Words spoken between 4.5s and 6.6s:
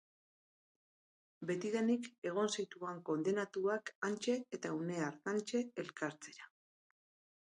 eta une hartantxe elkartzera!